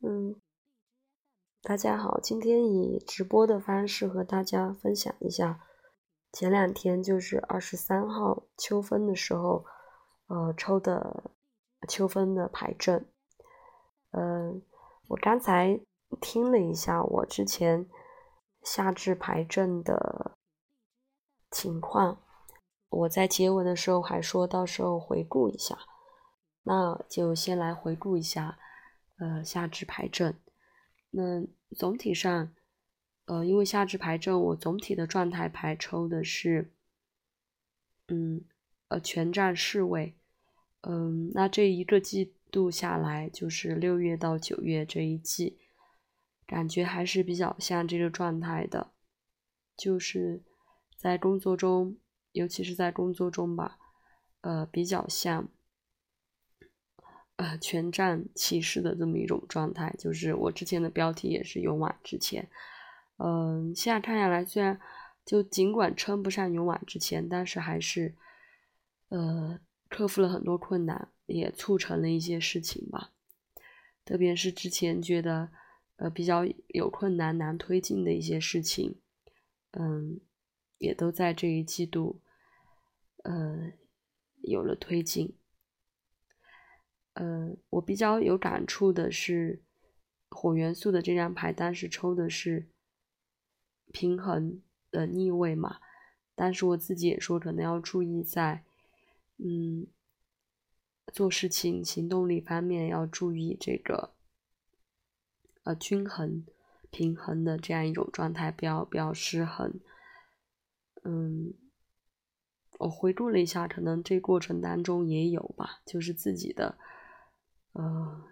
[0.00, 0.40] 嗯，
[1.60, 5.66] 大家好，今天以直播的方式和大家分享一下，
[6.30, 9.64] 前两天就是二十三号秋分的时候，
[10.28, 11.32] 呃，抽的
[11.88, 13.10] 秋分的牌阵。
[14.12, 14.62] 嗯，
[15.08, 15.80] 我刚才
[16.20, 17.88] 听了一下我之前
[18.62, 20.36] 夏至牌阵的
[21.50, 22.22] 情况，
[22.88, 25.76] 我在结尾的时候还说到时候回顾一下。
[26.62, 28.58] 那就先来回顾一下，
[29.18, 30.34] 呃，下至排阵。
[31.10, 31.44] 那
[31.76, 32.54] 总体上，
[33.26, 36.72] 呃，因为下至排阵，我总体的状态牌抽的是，
[38.08, 38.44] 嗯，
[38.88, 40.14] 呃，全站侍卫。
[40.82, 45.58] 嗯，那这一个季度下来，就是六月到九月这一季，
[46.46, 48.92] 感觉还是比较像这个状态的，
[49.76, 50.42] 就是
[50.96, 51.96] 在工作中，
[52.32, 53.78] 尤其是在工作中吧，
[54.42, 55.48] 呃，比较像。
[57.38, 62.50] 呃，全站骑士的这么一种状态，就是我之前的标题也是勇往直前。
[63.18, 64.80] 嗯，现在看下来，虽然
[65.24, 68.16] 就尽管称不上勇往直前，但是还是
[69.10, 73.12] 呃克服了很多困难，也促成了一些事情吧。
[74.04, 75.50] 特别是之前觉得
[75.98, 79.00] 呃比较有困难、难推进的一些事情，
[79.70, 80.20] 嗯，
[80.78, 82.20] 也都在这一季度
[83.22, 83.70] 呃
[84.42, 85.37] 有了推进。
[87.18, 89.60] 呃，我比较有感触的是
[90.28, 92.68] 火元素的这张牌，当时抽的是
[93.92, 95.80] 平衡的逆位嘛，
[96.36, 98.62] 但是我自己也说可能要注意在，
[99.38, 99.88] 嗯，
[101.12, 104.14] 做事情行动力方面要注意这个
[105.64, 106.46] 呃均衡
[106.90, 109.80] 平衡的这样一种状态，不要不要失衡。
[111.02, 111.52] 嗯，
[112.78, 116.78] 我回顾了一下，可能这过程当中也有吧，就是自己的。
[117.78, 118.24] 呃，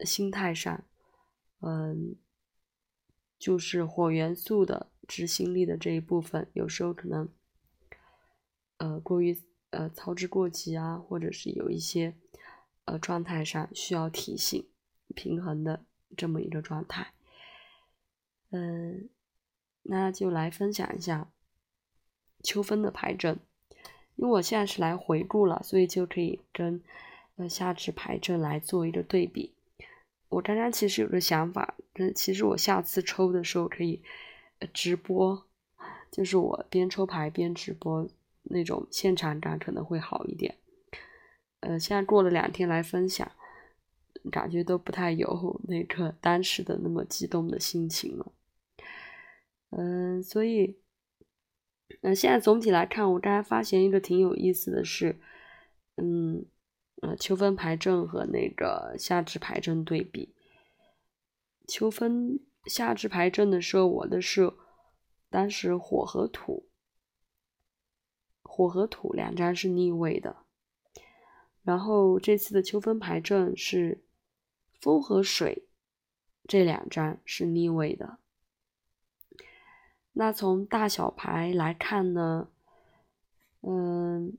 [0.00, 0.84] 心态上，
[1.60, 2.16] 嗯，
[3.38, 7.28] 就是火元素的执行力的这一部分，有时候可能，
[8.78, 12.16] 呃，过于呃操之过急啊，或者是有一些
[12.86, 14.68] 呃状态上需要提醒
[15.14, 15.84] 平衡的
[16.16, 17.12] 这么一个状态。
[18.50, 19.08] 嗯，
[19.82, 21.30] 那就来分享一下
[22.42, 23.38] 秋分的牌阵，
[24.16, 26.82] 因为我现在是来回顾了，所以就可以跟。
[27.38, 29.54] 呃，下次牌阵来做一个对比。
[30.28, 34.02] 我刚刚其实有个想法，嗯，其实我下次抽的时候可以
[34.74, 35.46] 直播，
[36.10, 38.06] 就是我边抽牌边直播
[38.42, 40.56] 那种现场感可能会好一点。
[41.60, 43.30] 呃，现在过了两天来分享，
[44.32, 48.32] 感觉都不太有那个当时的那么激动的心情了。
[49.70, 50.76] 嗯，所以，
[52.02, 55.20] 嗯，现在总体来看，我刚才发现一个挺有意思的是，
[55.96, 56.44] 嗯。
[57.00, 60.34] 呃，秋分牌阵和那个夏至牌阵对比，
[61.68, 64.52] 秋分夏至牌阵的时候，我的是
[65.30, 66.68] 当时火和土，
[68.42, 70.38] 火和土两张是逆位的，
[71.62, 74.02] 然后这次的秋分牌阵是
[74.80, 75.68] 风和水
[76.48, 78.18] 这两张是逆位的。
[80.14, 82.48] 那从大小牌来看呢，
[83.60, 84.36] 嗯。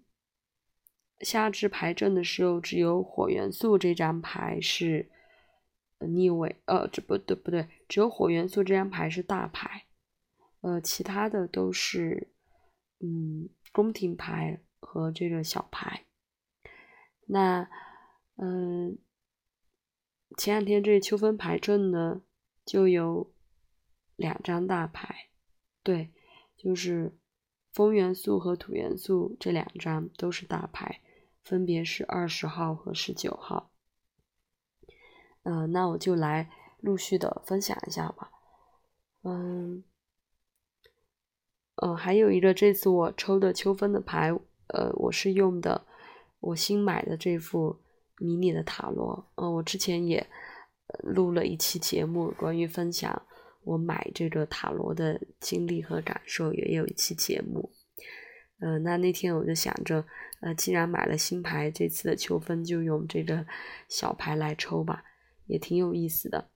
[1.22, 5.10] 夏至牌阵的时候，只有火元素这张牌是
[6.00, 9.86] 逆位，呃，这不对不对，只有火元素这张牌是大牌，
[10.62, 12.32] 呃，其他的都是
[13.00, 16.06] 嗯宫廷牌和这个小牌。
[17.28, 17.70] 那
[18.38, 18.98] 嗯，
[20.38, 22.22] 前两天这秋分牌阵呢，
[22.66, 23.34] 就有
[24.16, 25.30] 两张大牌，
[25.84, 26.14] 对，
[26.56, 27.20] 就是
[27.74, 31.02] 风元素和土元素这两张都是大牌。
[31.50, 33.72] 分别是二十号和十九号，
[35.42, 36.48] 嗯，那我就来
[36.80, 38.30] 陆续的分享一下吧，
[39.24, 39.84] 嗯，
[41.78, 44.32] 嗯，还有一个这次我抽的秋分的牌，
[44.68, 45.88] 呃，我是用的
[46.40, 47.80] 我新买的这副
[48.20, 50.30] 迷你的塔罗，嗯，我之前也
[51.00, 53.20] 录了一期节目，关于分享
[53.64, 57.72] 我买这个塔罗的经历和感受，也有一期节目。
[58.62, 60.04] 嗯，那那天我就想着，
[60.42, 63.46] 呃，既然买了新牌，这次的秋分就用这个
[63.88, 65.04] 小牌来抽吧，
[65.46, 66.50] 也挺有意思的。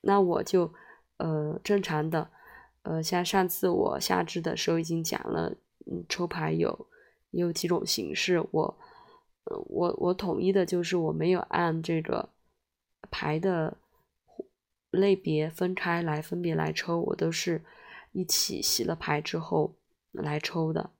[0.00, 0.74] 那我就，
[1.18, 2.30] 呃，正常的，
[2.82, 5.54] 呃，像上次我夏至的时候已经讲了，
[5.86, 6.88] 嗯，抽牌有
[7.30, 8.78] 有几种形式，我，
[9.44, 12.30] 呃，我我统一的就是我没有按这个
[13.08, 13.76] 牌的
[14.90, 17.62] 类别分开来分别来抽，我都是
[18.10, 19.76] 一起洗了牌之后
[20.10, 20.90] 来抽的。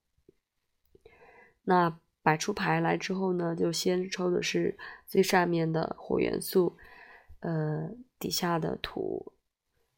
[1.70, 4.76] 那摆出牌来之后呢，就先抽的是
[5.06, 6.76] 最上面的火元素，
[7.38, 7.88] 呃，
[8.18, 9.32] 底下的土，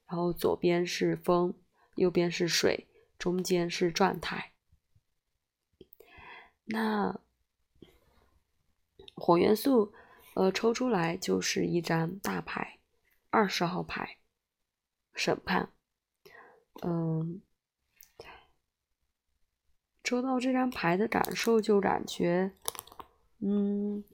[0.06, 1.54] 然后左边是风，
[1.94, 2.86] 右边是水，
[3.18, 4.52] 中间是状态。
[6.64, 7.18] 那
[9.14, 9.94] 火元素，
[10.34, 12.80] 呃，抽出来就是一张大牌，
[13.30, 14.18] 二十号牌，
[15.14, 15.72] 审判。
[16.82, 17.40] 嗯，
[20.12, 22.52] 抽到这张牌的感受就感觉，
[23.38, 24.04] 嗯。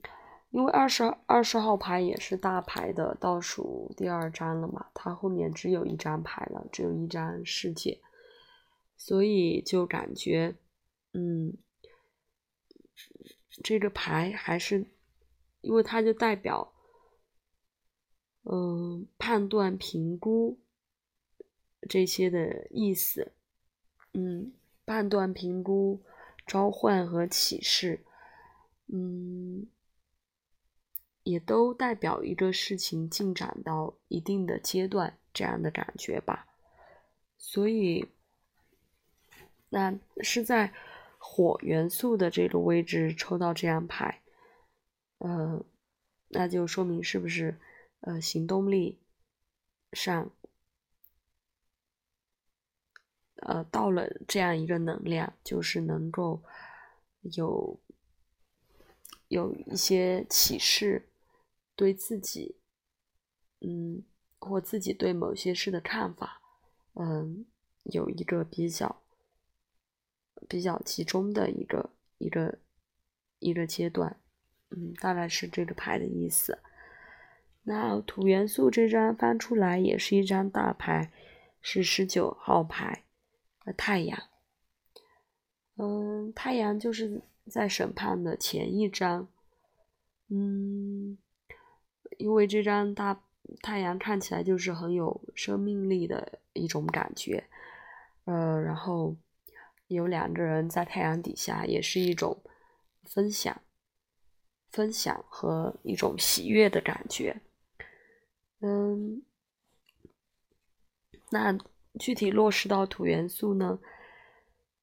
[0.51, 7.99] 因为二十二十号牌也是大牌的倒数第二张了嘛，它后面只有一张牌了，只有一张世界，
[8.97, 10.55] 所以就感觉，
[11.13, 11.55] 嗯，
[13.61, 14.87] 这个牌还是，
[15.61, 16.73] 因为它就代表，
[18.43, 20.59] 嗯，判断、评估
[21.87, 23.33] 这些的意思，
[24.13, 24.51] 嗯，
[24.89, 26.01] 判断、评估、
[26.47, 28.03] 召唤和启示，
[28.87, 29.67] 嗯。
[31.23, 36.47] 也都代表一个事情进展到一定的阶段这样的感觉吧，
[37.37, 38.07] 所以，
[39.69, 40.73] 那是在
[41.19, 44.23] 火元素的这个位置抽到这张牌，
[45.19, 45.63] 呃，
[46.29, 47.59] 那就说明是不是
[47.99, 48.97] 呃行动力
[49.93, 50.31] 上，
[53.41, 56.41] 呃到了这样一个能量，就是能够
[57.21, 57.79] 有
[59.27, 61.05] 有一些启示。
[61.75, 62.57] 对自己，
[63.61, 64.03] 嗯，
[64.37, 66.41] 或自己对某些事的看法，
[66.95, 67.45] 嗯，
[67.83, 69.01] 有一个比较
[70.49, 72.59] 比较集中的一个一个
[73.39, 74.19] 一个阶段，
[74.71, 76.59] 嗯，大概是这个牌的意思。
[77.63, 81.13] 那土元素这张翻出来也是一张大牌，
[81.61, 83.05] 是十九号牌，
[83.77, 84.19] 太阳。
[85.77, 89.27] 嗯，太阳就是在审判的前一张，
[90.27, 91.17] 嗯。
[92.17, 93.23] 因为这张大
[93.61, 97.47] 太阳看起来就是很有生命力的一种感觉，
[98.25, 99.15] 呃，然后
[99.87, 102.43] 有两个人在太阳底下，也是一种
[103.05, 103.61] 分享、
[104.69, 107.39] 分享和一种喜悦的感觉。
[108.59, 109.23] 嗯，
[111.29, 111.57] 那
[111.97, 113.79] 具体落实到土元素呢？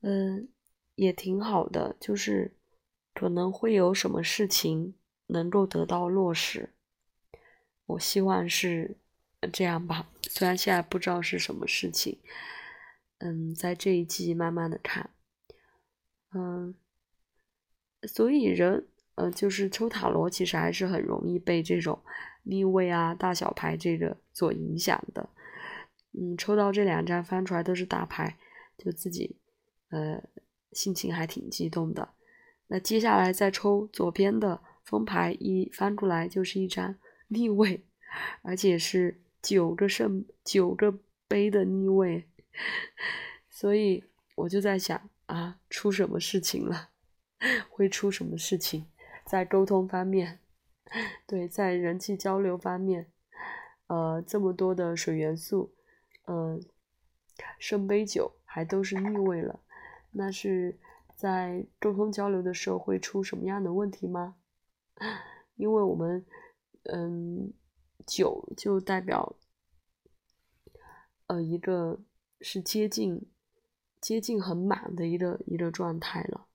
[0.01, 0.49] 嗯，
[0.95, 2.57] 也挺好的，就是
[3.15, 4.95] 可能会有什么事情
[5.27, 6.71] 能够得到落实。
[7.87, 8.97] 我希望是
[9.53, 12.19] 这样吧，虽然现在不知道是什么事情。
[13.19, 15.09] 嗯，在这一季慢慢的看，
[16.35, 16.75] 嗯，
[18.03, 21.99] 所以人，呃，就是抽塔罗，其实还是很容易被这种
[22.43, 25.27] 逆位啊、大小牌这个所影响的。
[26.17, 28.39] 嗯，抽到这两张翻出来都是大牌，
[28.79, 29.37] 就自己，
[29.91, 30.23] 呃，
[30.73, 32.09] 心情还挺激动的。
[32.69, 36.97] 那接下来再抽左边的风牌，一翻出来就是一张。
[37.29, 37.85] 逆位，
[38.43, 40.97] 而且是九个圣九个
[41.27, 42.29] 杯的逆位，
[43.51, 44.05] 所以
[44.37, 46.91] 我就在想啊，出什么事情了？
[47.69, 48.87] 会出什么事情？
[49.27, 50.39] 在沟通方面，
[51.27, 53.11] 对，在人际交流方面，
[53.89, 55.75] 呃，这么多的水元素，
[56.27, 56.61] 呃，
[57.59, 59.59] 圣杯九还都是逆位了，
[60.13, 60.79] 那是
[61.17, 64.37] 在沟通交流的时候会出什么样的问题吗？
[65.57, 66.25] 因为我们。
[66.89, 67.53] 嗯，
[68.07, 69.35] 九就代表，
[71.27, 71.99] 呃，一个
[72.41, 73.29] 是接近
[74.01, 76.47] 接近很满的一个一个状态了。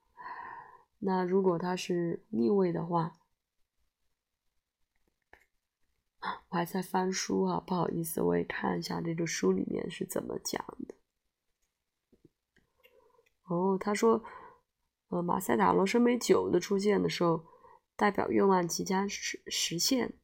[1.00, 3.12] 那如果它是逆位的话，
[6.50, 10.94] 我还在翻书啊，不好意思，我也看一下这个书里面是怎么讲的。
[13.44, 14.22] 哦，他说，
[15.08, 17.44] 呃，马赛塔罗圣杯九的出现的时候，
[17.96, 20.14] 代表愿望即将实实现。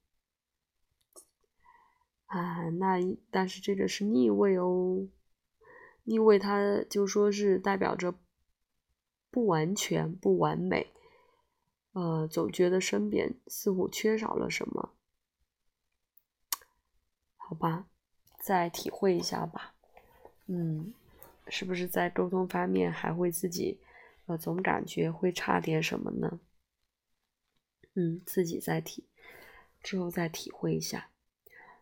[2.26, 2.98] 啊，那
[3.30, 5.08] 但是这个是逆位哦，
[6.04, 8.14] 逆位它就说是代表着
[9.30, 10.92] 不完全、不完美，
[11.92, 14.94] 呃，总觉得身边似乎缺少了什么，
[17.48, 17.86] 好吧，
[18.38, 19.72] 再体会一下吧，
[20.48, 20.92] 嗯，
[21.46, 23.80] 是不是在沟通方面还会自己，
[24.26, 26.38] 呃，总感觉会差点什么呢？
[27.94, 29.06] 嗯，自己再体，
[29.82, 31.08] 之后再体会一下。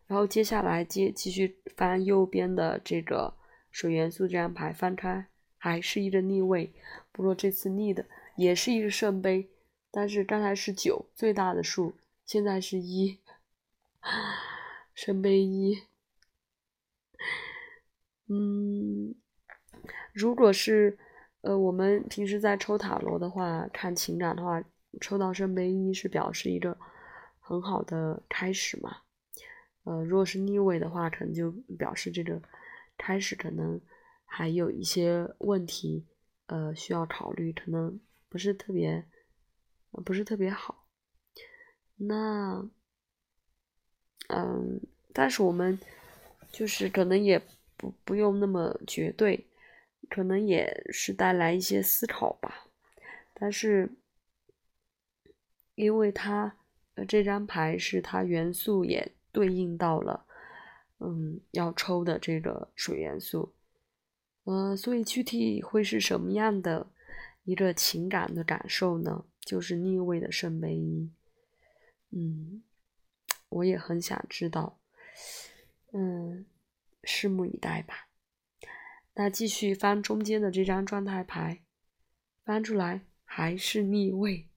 [0.07, 3.35] 然后接下来接继续翻右边的这个
[3.73, 5.27] 水元素这张牌，翻开
[5.59, 6.73] 还是一个逆位，
[7.11, 8.07] 不过这次逆的
[8.37, 9.51] 也是一个圣杯，
[9.91, 13.19] 但是刚才是九最大的数，现在是一
[14.97, 15.83] 圣杯一。
[18.29, 19.15] 嗯，
[20.15, 20.99] 如果是
[21.43, 24.65] 呃我们平时在抽塔罗的话，看情感的话，
[25.03, 26.79] 抽到圣杯一是表示一个
[27.39, 29.03] 很好的开始嘛。
[29.85, 32.41] 呃，如果是逆位的话，可能就表示这个
[32.97, 33.79] 开始可能
[34.25, 36.07] 还有一些问题，
[36.47, 38.01] 呃，需要考虑，可能
[38.31, 39.07] 不是特别，
[40.07, 40.89] 不是特别好。
[41.97, 42.69] 那，
[44.29, 44.81] 嗯，
[45.13, 45.79] 但是我们
[46.51, 47.41] 就是可能也
[47.77, 49.47] 不不用那么绝对，
[50.09, 52.67] 可能也是带来一些思考吧。
[53.35, 53.91] 但是，
[55.75, 56.57] 因为它
[57.07, 60.27] 这张牌是它元素也对应到了，
[61.01, 63.55] 嗯，要抽的这个水元素，
[64.45, 66.87] 呃，所以具体会是什么样的
[67.45, 69.25] 一个情感的感受呢？
[69.41, 71.11] 就是逆位的圣杯一。
[72.11, 72.63] 嗯，
[73.49, 74.81] 我也很想知道，
[75.93, 76.47] 嗯，
[77.03, 78.09] 拭目以待吧。
[79.15, 81.63] 那继续翻中间的这张状态牌，
[82.45, 84.51] 翻出来还是逆位，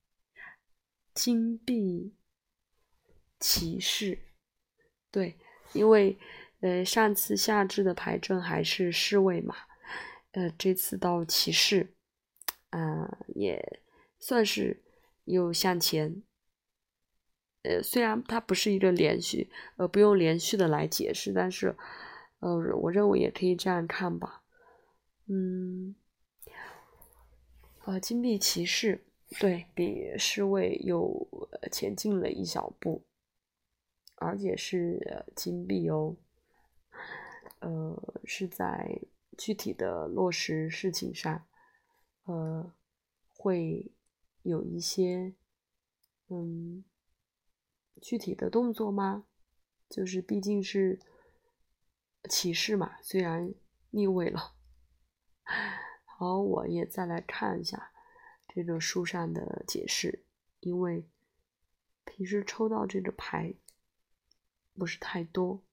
[1.14, 2.16] 金币
[3.40, 4.34] 骑士。
[5.12, 5.40] 对，
[5.74, 6.20] 因为
[6.60, 9.56] 呃上次夏至的牌阵还是侍卫嘛，
[10.32, 11.96] 呃这次到骑士，
[12.72, 13.82] 啊也
[14.20, 14.84] 算是
[15.24, 16.22] 又向前。
[17.64, 21.76] 呃，虽然它不是一个连续，呃，不用连续的来解释，但是，
[22.40, 24.44] 呃，我认为也可以这样看吧。
[25.28, 25.94] 嗯，
[27.84, 29.04] 呃，金币骑士
[29.42, 31.28] 对比侍卫又
[31.70, 33.04] 前进了一小步，
[34.16, 36.16] 而且是金币哦，
[37.60, 39.02] 呃，是在
[39.38, 41.46] 具体的落实事情上，
[42.24, 42.72] 呃，
[43.36, 43.92] 会
[44.44, 45.34] 有一些，
[46.30, 46.86] 嗯。
[48.02, 49.26] 具体的动作吗？
[49.90, 51.00] 就是毕竟是
[52.30, 53.54] 骑士嘛，虽然
[53.92, 54.56] 逆位了。
[56.06, 57.92] 好，我也再来看一下
[58.48, 60.26] 这个书上的解释，
[60.60, 61.10] 因为
[62.06, 63.56] 平时抽到这个牌
[64.76, 65.64] 不是太多。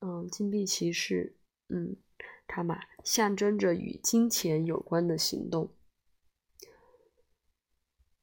[0.00, 1.36] 嗯，金币骑士，
[1.68, 1.96] 嗯，
[2.46, 5.74] 看嘛，象征着与金钱有关的行动。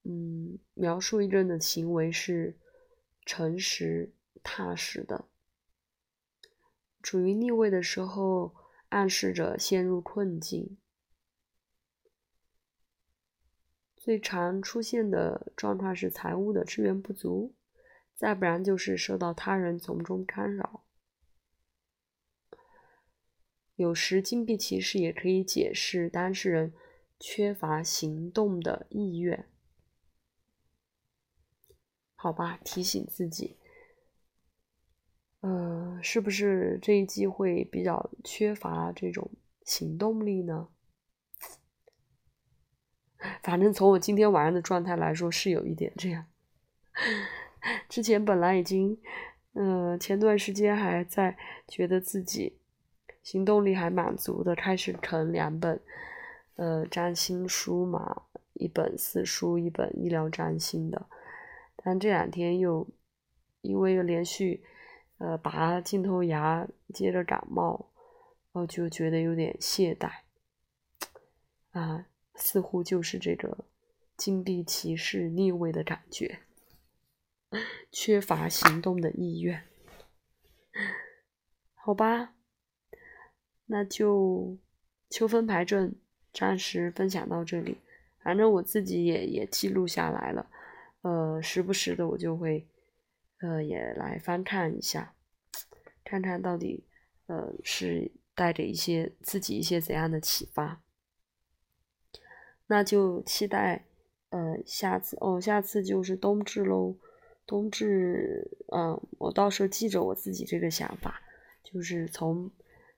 [0.04, 0.41] 嗯，
[0.74, 2.58] 描述一个人的行为是
[3.26, 5.26] 诚实踏实的。
[7.02, 8.56] 处于逆位的时候，
[8.90, 10.78] 暗示着陷入困境。
[13.96, 17.54] 最常出现的状况是财务的资源不足，
[18.16, 20.84] 再不然就是受到他人从中干扰。
[23.76, 26.74] 有时金币骑士也可以解释当事人
[27.20, 29.48] 缺乏行动的意愿。
[32.22, 33.58] 好吧，提醒自己，
[35.40, 39.32] 呃，是不是这一季会比较缺乏这种
[39.64, 40.68] 行动力呢？
[43.42, 46.28] 反正从我今天晚上的状态来说，是有一点这样。
[47.90, 48.96] 之前本来已经，
[49.54, 51.36] 嗯，前段时间还在
[51.68, 52.60] 觉得自己
[53.24, 55.82] 行动力还满足的，开始啃两本，
[56.58, 61.08] 呃，占星书嘛，一本四书，一本医疗占星的。
[61.84, 62.88] 但这两天又
[63.62, 64.64] 因为又连续
[65.18, 67.90] 呃拔镜头牙，接着感冒，
[68.52, 70.12] 我就觉得有点懈怠
[71.72, 73.66] 啊，似乎就是这个
[74.16, 76.40] 金币骑士逆位的感觉，
[77.92, 79.64] 缺乏行动的意愿，
[81.74, 82.36] 好吧，
[83.66, 84.58] 那就
[85.10, 85.96] 秋分牌阵
[86.32, 87.78] 暂时分享到这里，
[88.22, 90.51] 反正我自己也也记录下来了。
[91.02, 92.68] 呃，时不时的我就会，
[93.40, 95.16] 呃，也来翻看一下，
[96.04, 96.86] 看看到底，
[97.26, 100.82] 呃，是带着一些自己一些怎样的启发。
[102.68, 103.86] 那就期待，
[104.30, 106.96] 呃，下次哦，下次就是冬至喽。
[107.48, 111.22] 冬至，嗯，我到时候记着我自己这个想法，
[111.64, 112.50] 就是从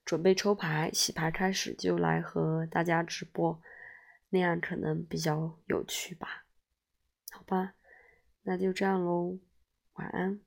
[0.05, 3.59] 准备抽牌、洗牌开始就来和大家直播，
[4.29, 6.45] 那样可能比较有趣吧？
[7.31, 7.73] 好吧。
[8.43, 9.39] 那就这样喽，
[9.93, 10.39] 晚安。